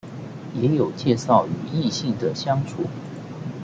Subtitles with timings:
[0.55, 2.85] 也有介紹與異性的相處